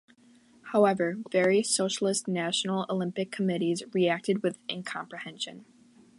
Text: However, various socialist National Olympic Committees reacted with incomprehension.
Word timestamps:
However, 0.71 1.17
various 1.29 1.69
socialist 1.69 2.27
National 2.27 2.87
Olympic 2.89 3.31
Committees 3.31 3.83
reacted 3.93 4.41
with 4.41 4.57
incomprehension. 4.67 5.63